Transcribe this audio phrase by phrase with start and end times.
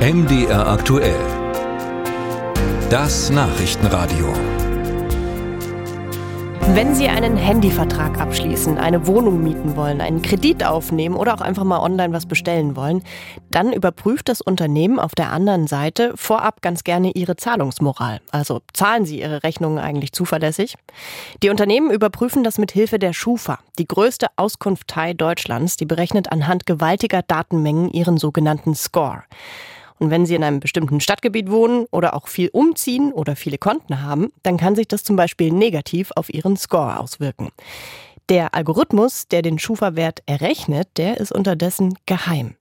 [0.00, 1.14] MDR aktuell.
[2.88, 4.32] Das Nachrichtenradio.
[6.72, 11.64] Wenn Sie einen Handyvertrag abschließen, eine Wohnung mieten wollen, einen Kredit aufnehmen oder auch einfach
[11.64, 13.02] mal online was bestellen wollen,
[13.50, 18.22] dann überprüft das Unternehmen auf der anderen Seite vorab ganz gerne Ihre Zahlungsmoral.
[18.30, 20.76] Also zahlen Sie Ihre Rechnungen eigentlich zuverlässig?
[21.42, 26.64] Die Unternehmen überprüfen das mit Hilfe der Schufa, die größte Auskunftei Deutschlands, die berechnet anhand
[26.64, 29.24] gewaltiger Datenmengen ihren sogenannten Score.
[30.00, 34.02] Und wenn Sie in einem bestimmten Stadtgebiet wohnen oder auch viel umziehen oder viele Konten
[34.02, 37.50] haben, dann kann sich das zum Beispiel negativ auf Ihren Score auswirken.
[38.30, 42.54] Der Algorithmus, der den Schufa-Wert errechnet, der ist unterdessen geheim.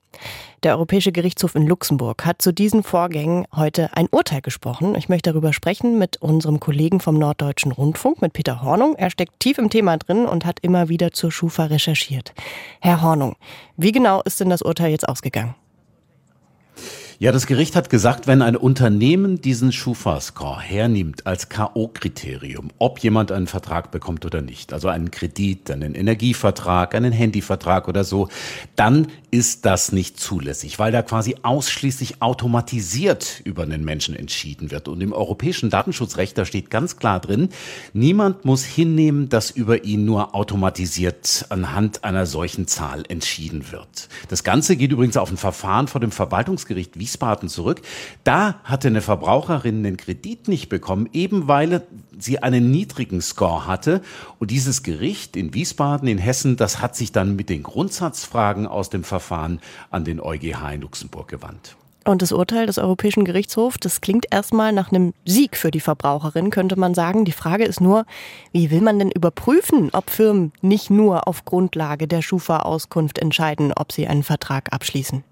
[0.64, 4.96] Der Europäische Gerichtshof in Luxemburg hat zu diesen Vorgängen heute ein Urteil gesprochen.
[4.96, 8.96] Ich möchte darüber sprechen mit unserem Kollegen vom Norddeutschen Rundfunk, mit Peter Hornung.
[8.96, 12.34] Er steckt tief im Thema drin und hat immer wieder zur Schufa recherchiert.
[12.82, 13.38] Herr Hornung,
[13.78, 15.56] wie genau ist denn das Urteil jetzt ausgegangen?
[17.22, 23.34] Ja, das Gericht hat gesagt, wenn ein Unternehmen diesen Schufa-Score hernimmt als K.O.-Kriterium, ob jemand
[23.34, 28.30] einen Vertrag bekommt oder nicht, also einen Kredit, einen Energievertrag, einen Handyvertrag oder so,
[28.78, 34.88] dann ist das nicht zulässig, weil da quasi ausschließlich automatisiert über einen Menschen entschieden wird.
[34.88, 37.50] Und im europäischen Datenschutzrecht, da steht ganz klar drin,
[37.92, 44.08] niemand muss hinnehmen, dass über ihn nur automatisiert anhand einer solchen Zahl entschieden wird.
[44.30, 47.09] Das Ganze geht übrigens auf ein Verfahren vor dem Verwaltungsgericht Wiesbaden
[47.48, 47.82] zurück.
[48.24, 51.84] Da hatte eine Verbraucherin den Kredit nicht bekommen, eben weil
[52.18, 54.02] sie einen niedrigen Score hatte.
[54.40, 58.90] Und dieses Gericht in Wiesbaden, in Hessen, das hat sich dann mit den Grundsatzfragen aus
[58.90, 61.76] dem Verfahren an den EuGH in Luxemburg gewandt.
[62.06, 66.50] Und das Urteil des Europäischen Gerichtshofs, das klingt erstmal nach einem Sieg für die Verbraucherin,
[66.50, 67.26] könnte man sagen.
[67.26, 68.06] Die Frage ist nur,
[68.52, 73.92] wie will man denn überprüfen, ob Firmen nicht nur auf Grundlage der Schufa-Auskunft entscheiden, ob
[73.92, 75.24] sie einen Vertrag abschließen?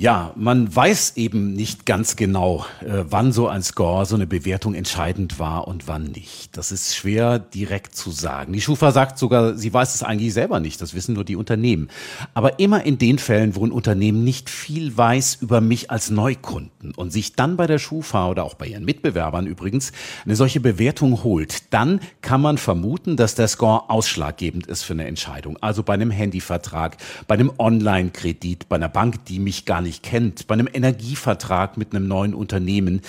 [0.00, 4.74] Ja, man weiß eben nicht ganz genau, äh, wann so ein Score, so eine Bewertung
[4.74, 6.56] entscheidend war und wann nicht.
[6.56, 8.52] Das ist schwer direkt zu sagen.
[8.52, 10.80] Die Schufa sagt sogar, sie weiß es eigentlich selber nicht.
[10.80, 11.88] Das wissen nur die Unternehmen.
[12.32, 16.92] Aber immer in den Fällen, wo ein Unternehmen nicht viel weiß über mich als Neukunden
[16.94, 19.90] und sich dann bei der Schufa oder auch bei ihren Mitbewerbern übrigens
[20.24, 25.08] eine solche Bewertung holt, dann kann man vermuten, dass der Score ausschlaggebend ist für eine
[25.08, 25.56] Entscheidung.
[25.60, 30.02] Also bei einem Handyvertrag, bei einem Online-Kredit, bei einer Bank, die mich gar nicht nicht
[30.02, 33.00] kennt, bei einem Energievertrag mit einem neuen Unternehmen.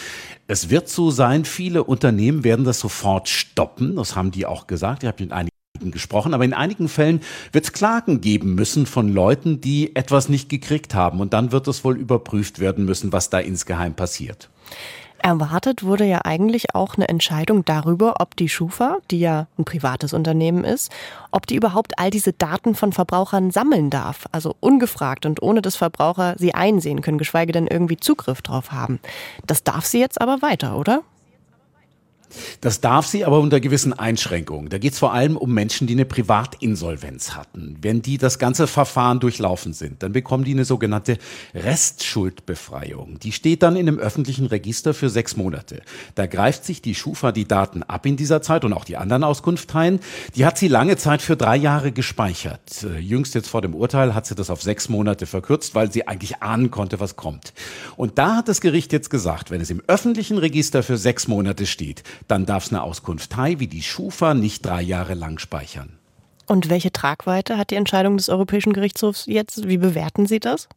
[0.48, 3.98] Es wird so sein, viele Unternehmen werden das sofort stoppen.
[3.98, 5.04] Das haben die auch gesagt.
[5.04, 5.50] Ich habe mit einigen
[5.92, 10.50] gesprochen, aber in einigen Fällen wird es Klagen geben müssen von Leuten, die etwas nicht
[10.50, 11.20] gekriegt haben.
[11.20, 14.50] Und dann wird es wohl überprüft werden müssen, was da insgeheim passiert.
[15.22, 20.14] Erwartet wurde ja eigentlich auch eine Entscheidung darüber, ob die Schufa, die ja ein privates
[20.14, 20.92] Unternehmen ist,
[21.32, 24.26] ob die überhaupt all diese Daten von Verbrauchern sammeln darf.
[24.32, 29.00] Also ungefragt und ohne dass Verbraucher sie einsehen können, geschweige denn irgendwie Zugriff drauf haben.
[29.46, 31.02] Das darf sie jetzt aber weiter, oder?
[32.62, 34.70] Das darf sie aber unter gewissen Einschränkungen.
[34.70, 37.78] Da geht es vor allem um Menschen, die eine Privatinsolvenz hatten.
[37.82, 41.18] Wenn die das ganze Verfahren durchlaufen sind, dann bekommen die eine sogenannte
[41.54, 43.20] Restschuldbefreiung.
[43.20, 45.82] Die steht dann in einem öffentlichen Register für sechs Monate.
[46.16, 49.24] Da greift sich die Schufa die Daten ab in dieser Zeit und auch die anderen
[49.24, 50.00] Auskunfteien.
[50.36, 52.84] Die hat sie lange Zeit für drei Jahre gespeichert.
[52.84, 56.08] Äh, jüngst jetzt vor dem Urteil hat sie das auf sechs Monate verkürzt, weil sie
[56.08, 57.54] eigentlich ahnen konnte, was kommt.
[57.96, 61.66] Und da hat das Gericht jetzt gesagt, wenn es im öffentlichen Register für sechs Monate
[61.66, 65.98] steht, dann darf es eine Auskunftei wie die Schufa nicht drei Jahre lang speichern.
[66.48, 69.68] Und welche Tragweite hat die Entscheidung des Europäischen Gerichtshofs jetzt?
[69.68, 70.68] Wie bewerten Sie das?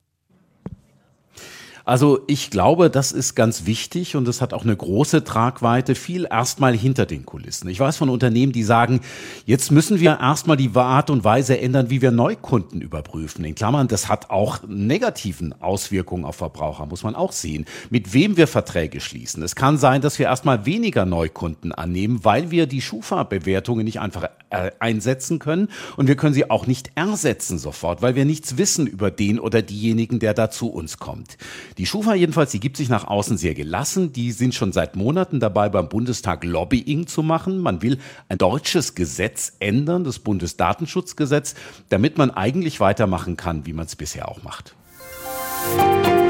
[1.84, 6.26] Also ich glaube, das ist ganz wichtig und es hat auch eine große Tragweite, viel
[6.30, 7.68] erstmal hinter den Kulissen.
[7.68, 9.00] Ich weiß von Unternehmen, die sagen,
[9.46, 13.44] jetzt müssen wir erstmal die Art und Weise ändern, wie wir Neukunden überprüfen.
[13.44, 17.64] In Klammern, das hat auch negativen Auswirkungen auf Verbraucher, muss man auch sehen.
[17.90, 19.42] Mit wem wir Verträge schließen.
[19.42, 24.28] Es kann sein, dass wir erstmal weniger Neukunden annehmen, weil wir die Schufa-Bewertungen nicht einfach
[24.52, 29.10] einsetzen können und wir können sie auch nicht ersetzen sofort, weil wir nichts wissen über
[29.10, 31.36] den oder diejenigen, der da zu uns kommt.
[31.78, 34.12] Die Schufa jedenfalls, die gibt sich nach außen sehr gelassen.
[34.12, 37.58] Die sind schon seit Monaten dabei, beim Bundestag Lobbying zu machen.
[37.58, 37.98] Man will
[38.28, 41.54] ein deutsches Gesetz ändern, das Bundesdatenschutzgesetz,
[41.88, 44.74] damit man eigentlich weitermachen kann, wie man es bisher auch macht.
[45.76, 46.21] Musik